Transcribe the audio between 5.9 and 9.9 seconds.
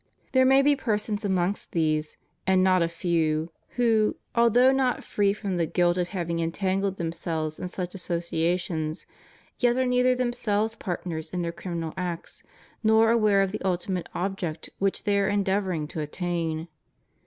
of having entangled themselves ii^ such associations, yet are